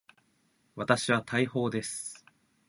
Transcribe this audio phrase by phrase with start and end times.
[0.75, 2.25] 私は大砲です。